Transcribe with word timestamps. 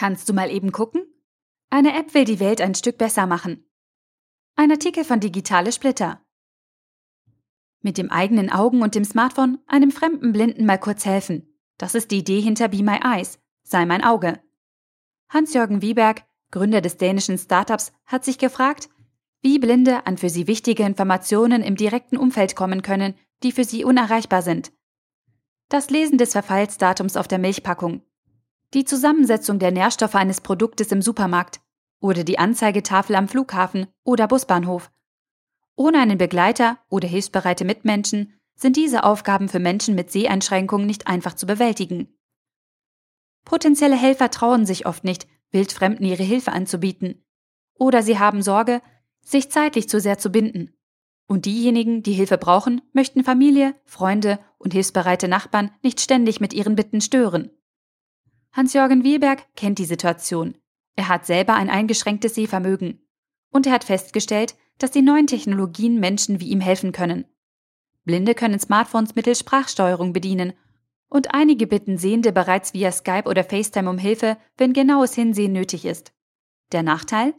Kannst 0.00 0.30
du 0.30 0.32
mal 0.32 0.50
eben 0.50 0.72
gucken? 0.72 1.02
Eine 1.68 1.94
App 1.94 2.14
will 2.14 2.24
die 2.24 2.40
Welt 2.40 2.62
ein 2.62 2.74
Stück 2.74 2.96
besser 2.96 3.26
machen. 3.26 3.70
Ein 4.56 4.70
Artikel 4.70 5.04
von 5.04 5.20
Digitale 5.20 5.72
Splitter. 5.72 6.24
Mit 7.82 7.98
dem 7.98 8.10
eigenen 8.10 8.50
Augen 8.50 8.80
und 8.80 8.94
dem 8.94 9.04
Smartphone 9.04 9.58
einem 9.66 9.90
fremden 9.90 10.32
Blinden 10.32 10.64
mal 10.64 10.78
kurz 10.78 11.04
helfen. 11.04 11.54
Das 11.76 11.94
ist 11.94 12.12
die 12.12 12.20
Idee 12.20 12.40
hinter 12.40 12.68
Be 12.68 12.82
My 12.82 12.98
Eyes, 13.04 13.40
sei 13.62 13.84
mein 13.84 14.02
Auge. 14.02 14.40
Hans-Jürgen 15.28 15.82
Wieberg, 15.82 16.24
Gründer 16.50 16.80
des 16.80 16.96
dänischen 16.96 17.36
Startups, 17.36 17.92
hat 18.06 18.24
sich 18.24 18.38
gefragt, 18.38 18.88
wie 19.42 19.58
Blinde 19.58 20.06
an 20.06 20.16
für 20.16 20.30
sie 20.30 20.46
wichtige 20.46 20.84
Informationen 20.84 21.62
im 21.62 21.76
direkten 21.76 22.16
Umfeld 22.16 22.56
kommen 22.56 22.80
können, 22.80 23.16
die 23.42 23.52
für 23.52 23.64
sie 23.64 23.84
unerreichbar 23.84 24.40
sind. 24.40 24.72
Das 25.68 25.90
Lesen 25.90 26.16
des 26.16 26.32
Verfallsdatums 26.32 27.18
auf 27.18 27.28
der 27.28 27.38
Milchpackung, 27.38 28.00
die 28.74 28.84
Zusammensetzung 28.84 29.58
der 29.58 29.72
Nährstoffe 29.72 30.14
eines 30.14 30.40
Produktes 30.40 30.92
im 30.92 31.02
Supermarkt 31.02 31.60
oder 32.00 32.24
die 32.24 32.38
Anzeigetafel 32.38 33.16
am 33.16 33.28
Flughafen 33.28 33.86
oder 34.04 34.28
Busbahnhof. 34.28 34.90
Ohne 35.76 35.98
einen 35.98 36.18
Begleiter 36.18 36.78
oder 36.88 37.08
hilfsbereite 37.08 37.64
Mitmenschen 37.64 38.38
sind 38.54 38.76
diese 38.76 39.04
Aufgaben 39.04 39.48
für 39.48 39.58
Menschen 39.58 39.94
mit 39.94 40.10
Seheinschränkungen 40.10 40.86
nicht 40.86 41.06
einfach 41.06 41.34
zu 41.34 41.46
bewältigen. 41.46 42.08
Potenzielle 43.44 43.96
Helfer 43.96 44.30
trauen 44.30 44.66
sich 44.66 44.86
oft 44.86 45.04
nicht, 45.04 45.26
Wildfremden 45.50 46.06
ihre 46.06 46.22
Hilfe 46.22 46.52
anzubieten. 46.52 47.24
Oder 47.74 48.02
sie 48.02 48.18
haben 48.18 48.42
Sorge, 48.42 48.82
sich 49.22 49.50
zeitlich 49.50 49.88
zu 49.88 50.00
sehr 50.00 50.18
zu 50.18 50.30
binden. 50.30 50.74
Und 51.26 51.46
diejenigen, 51.46 52.02
die 52.02 52.12
Hilfe 52.12 52.38
brauchen, 52.38 52.82
möchten 52.92 53.24
Familie, 53.24 53.74
Freunde 53.84 54.38
und 54.58 54.72
hilfsbereite 54.72 55.28
Nachbarn 55.28 55.70
nicht 55.82 56.00
ständig 56.00 56.40
mit 56.40 56.52
ihren 56.52 56.76
Bitten 56.76 57.00
stören. 57.00 57.50
Hans-Jürgen 58.52 59.04
Wielberg 59.04 59.46
kennt 59.54 59.78
die 59.78 59.84
Situation. 59.84 60.56
Er 60.96 61.08
hat 61.08 61.24
selber 61.24 61.54
ein 61.54 61.70
eingeschränktes 61.70 62.34
Sehvermögen. 62.34 63.00
Und 63.50 63.66
er 63.66 63.72
hat 63.72 63.84
festgestellt, 63.84 64.56
dass 64.78 64.90
die 64.90 65.02
neuen 65.02 65.26
Technologien 65.26 66.00
Menschen 66.00 66.40
wie 66.40 66.48
ihm 66.48 66.60
helfen 66.60 66.92
können. 66.92 67.24
Blinde 68.04 68.34
können 68.34 68.58
Smartphones 68.58 69.14
mittels 69.14 69.38
Sprachsteuerung 69.38 70.12
bedienen 70.12 70.52
und 71.08 71.34
einige 71.34 71.66
bitten 71.66 71.98
Sehende 71.98 72.32
bereits 72.32 72.72
via 72.72 72.90
Skype 72.92 73.28
oder 73.28 73.44
FaceTime 73.44 73.90
um 73.90 73.98
Hilfe, 73.98 74.36
wenn 74.56 74.72
genaues 74.72 75.14
Hinsehen 75.14 75.52
nötig 75.52 75.84
ist. 75.84 76.12
Der 76.72 76.82
Nachteil? 76.82 77.34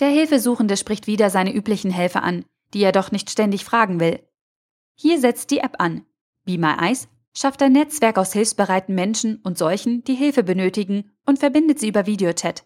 Der 0.00 0.08
Hilfesuchende 0.08 0.76
spricht 0.76 1.06
wieder 1.06 1.30
seine 1.30 1.54
üblichen 1.54 1.90
Helfer 1.90 2.22
an, 2.22 2.44
die 2.74 2.82
er 2.82 2.92
doch 2.92 3.12
nicht 3.12 3.30
ständig 3.30 3.64
fragen 3.64 4.00
will. 4.00 4.20
Hier 4.94 5.20
setzt 5.20 5.50
die 5.50 5.58
App 5.58 5.76
an. 5.78 6.04
Be 6.44 6.58
My 6.58 6.74
Eyes 6.80 7.08
schafft 7.36 7.62
ein 7.62 7.72
Netzwerk 7.72 8.16
aus 8.16 8.32
hilfsbereiten 8.32 8.94
Menschen 8.94 9.36
und 9.42 9.58
solchen, 9.58 10.02
die 10.04 10.14
Hilfe 10.14 10.42
benötigen, 10.42 11.12
und 11.26 11.38
verbindet 11.38 11.78
sie 11.78 11.88
über 11.88 12.06
Videochat. 12.06 12.64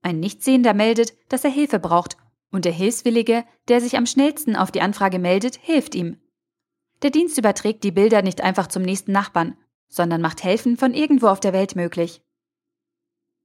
Ein 0.00 0.20
Nichtsehender 0.20 0.72
meldet, 0.72 1.12
dass 1.28 1.44
er 1.44 1.50
Hilfe 1.50 1.78
braucht, 1.78 2.16
und 2.50 2.64
der 2.64 2.72
Hilfswillige, 2.72 3.44
der 3.68 3.80
sich 3.80 3.98
am 3.98 4.06
schnellsten 4.06 4.56
auf 4.56 4.70
die 4.70 4.80
Anfrage 4.80 5.18
meldet, 5.18 5.56
hilft 5.56 5.94
ihm. 5.94 6.18
Der 7.02 7.10
Dienst 7.10 7.36
überträgt 7.36 7.84
die 7.84 7.92
Bilder 7.92 8.22
nicht 8.22 8.40
einfach 8.40 8.68
zum 8.68 8.82
nächsten 8.82 9.12
Nachbarn, 9.12 9.56
sondern 9.88 10.22
macht 10.22 10.42
Helfen 10.44 10.78
von 10.78 10.94
irgendwo 10.94 11.28
auf 11.28 11.40
der 11.40 11.52
Welt 11.52 11.76
möglich. 11.76 12.22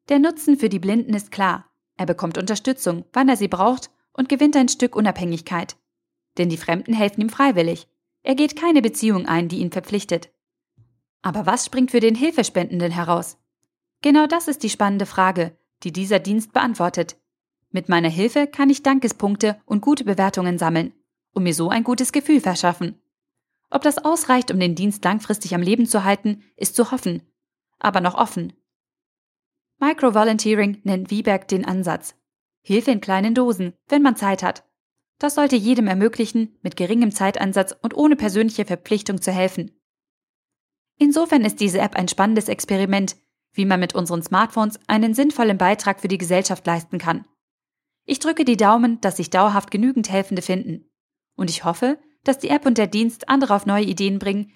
Der 0.08 0.20
Nutzen 0.20 0.58
für 0.58 0.70
die 0.70 0.80
Blinden 0.80 1.14
ist 1.14 1.31
klar. 1.31 1.70
Er 1.98 2.06
bekommt 2.06 2.38
Unterstützung, 2.38 3.06
wann 3.11 3.28
er 3.28 3.38
sie 3.38 3.48
braucht, 3.48 3.89
und 4.14 4.30
gewinnt 4.30 4.56
ein 4.56 4.70
Stück 4.70 4.95
Unabhängigkeit. 4.95 5.76
Denn 6.38 6.48
die 6.48 6.58
Fremden 6.58 6.94
helfen 6.94 7.22
ihm 7.22 7.30
freiwillig. 7.30 7.88
Er 8.23 8.36
geht 8.36 8.56
keine 8.56 8.81
Beziehung 8.81 9.26
ein, 9.26 9.50
die 9.50 9.59
ihn 9.59 9.72
verpflichtet. 9.72 10.30
Aber 11.26 11.48
was 11.48 11.66
springt 11.66 11.90
für 11.90 12.02
den 12.02 12.14
Hilfespendenden 12.14 12.92
heraus? 12.92 13.40
Genau 14.04 14.28
das 14.28 14.48
ist 14.48 14.62
die 14.62 14.70
spannende 14.70 15.08
Frage, 15.08 15.58
die 15.82 15.92
dieser 15.92 16.20
Dienst 16.20 16.54
beantwortet. 16.54 17.17
Mit 17.72 17.90
meiner 17.90 18.09
Hilfe 18.09 18.45
kann 18.45 18.70
ich 18.70 18.84
Dankespunkte 18.84 19.60
und 19.66 19.82
gute 19.82 20.04
Bewertungen 20.04 20.60
sammeln 20.60 20.94
und 21.33 21.42
mir 21.42 21.55
so 21.55 21.70
ein 21.70 21.83
gutes 21.83 22.11
Gefühl 22.11 22.42
verschaffen. 22.42 23.02
Ob 23.72 23.82
das 23.82 23.98
ausreicht, 23.98 24.52
um 24.52 24.60
den 24.60 24.76
Dienst 24.76 25.04
langfristig 25.04 25.55
am 25.55 25.64
Leben 25.64 25.88
zu 25.88 26.04
halten, 26.04 26.44
ist 26.58 26.76
zu 26.76 26.92
hoffen, 26.92 27.23
aber 27.80 28.02
noch 28.02 28.14
offen. 28.14 28.54
Microvolunteering 29.80 30.82
nennt 30.83 31.10
Wieberg 31.10 31.48
den 31.48 31.66
Ansatz. 31.66 32.14
Hilfe 32.61 32.92
in 32.92 33.02
kleinen 33.02 33.33
Dosen, 33.33 33.73
wenn 33.88 34.04
man 34.04 34.16
Zeit 34.16 34.44
hat. 34.44 34.64
Das 35.17 35.33
sollte 35.33 35.55
jedem 35.55 35.88
ermöglichen, 35.88 36.55
mit 36.61 36.78
geringem 36.78 37.11
Zeitansatz 37.11 37.76
und 37.82 37.95
ohne 37.95 38.16
persönliche 38.16 38.66
Verpflichtung 38.66 39.23
zu 39.23 39.32
helfen. 39.32 39.72
Insofern 40.98 41.44
ist 41.44 41.60
diese 41.60 41.80
App 41.80 41.95
ein 41.95 42.08
spannendes 42.08 42.48
Experiment, 42.48 43.16
wie 43.54 43.66
man 43.66 43.80
mit 43.80 43.95
unseren 43.95 44.23
Smartphones 44.23 44.80
einen 44.88 45.14
sinnvollen 45.14 45.58
Beitrag 45.58 46.00
für 46.00 46.08
die 46.08 46.17
Gesellschaft 46.17 46.66
leisten 46.66 46.98
kann. 46.98 47.26
Ich 48.06 48.20
drücke 48.20 48.45
die 48.45 48.58
Daumen, 48.58 49.02
dass 49.02 49.17
sich 49.17 49.30
dauerhaft 49.30 49.72
genügend 49.72 50.10
Helfende 50.10 50.42
finden. 50.42 50.89
Und 51.36 51.50
ich 51.50 51.64
hoffe, 51.64 51.98
dass 52.23 52.39
die 52.39 52.50
App 52.50 52.66
und 52.66 52.78
der 52.78 52.88
Dienst 52.88 53.30
andere 53.30 53.55
auf 53.55 53.66
neue 53.66 53.86
Ideen 53.86 54.20
bringen, 54.20 54.52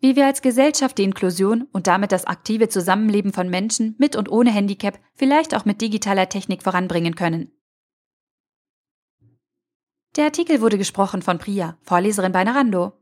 wie 0.00 0.16
wir 0.16 0.26
als 0.26 0.42
Gesellschaft 0.42 0.98
die 0.98 1.04
Inklusion 1.04 1.68
und 1.72 1.86
damit 1.86 2.12
das 2.12 2.26
aktive 2.26 2.68
Zusammenleben 2.68 3.32
von 3.32 3.48
Menschen 3.48 3.94
mit 3.98 4.16
und 4.16 4.30
ohne 4.30 4.50
Handicap 4.50 4.98
vielleicht 5.14 5.54
auch 5.54 5.64
mit 5.64 5.80
digitaler 5.80 6.28
Technik 6.28 6.62
voranbringen 6.62 7.14
können. 7.14 7.52
Der 10.16 10.24
Artikel 10.24 10.60
wurde 10.60 10.76
gesprochen 10.76 11.22
von 11.22 11.38
Priya, 11.38 11.78
Vorleserin 11.82 12.32
bei 12.32 12.44
Narando. 12.44 12.92